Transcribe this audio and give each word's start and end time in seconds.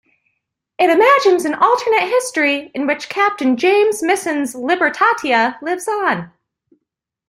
It 0.79 0.89
imagines 0.89 1.45
an 1.45 1.53
alternate 1.53 2.07
history 2.09 2.71
in 2.73 2.87
which 2.87 3.07
Captain 3.07 3.55
James 3.55 4.01
Misson's 4.01 4.55
Libertatia 4.55 5.61
lives 5.61 5.87
on. 5.87 6.31